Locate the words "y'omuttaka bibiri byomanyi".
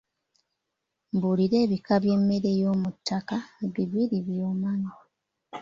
2.61-4.91